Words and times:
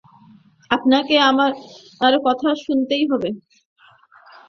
আপনাকে 0.71 1.15
আমার 1.29 1.51
কথা 2.27 2.49
শুনতেই 2.63 3.03
হবে! 3.11 3.29